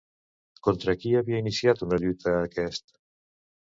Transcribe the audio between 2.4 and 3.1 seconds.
aquest?